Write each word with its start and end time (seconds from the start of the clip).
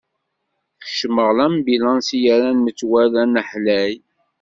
Kecmeɣ 0.85 1.29
lambilanṣ 1.37 2.07
i 2.17 2.19
yerran 2.23 2.57
metwal 2.61 3.13
anaḥlay. 3.23 3.93